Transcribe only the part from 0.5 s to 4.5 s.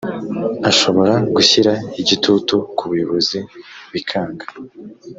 ashobora gushyira igitutu kubuyobozi bikanga